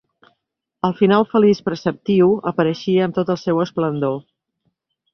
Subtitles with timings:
[0.89, 4.21] El final feliç preceptiu apareixia amb tot el seu esplendor.